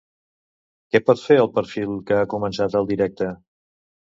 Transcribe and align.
Què 0.95 1.01
pot 1.09 1.21
fer 1.25 1.37
el 1.43 1.51
perfil 1.57 1.93
que 2.09 2.17
ha 2.23 2.33
començat 2.33 2.79
el 2.81 2.91
directe? 2.95 3.29